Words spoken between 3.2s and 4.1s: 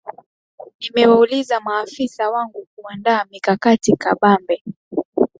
mikakati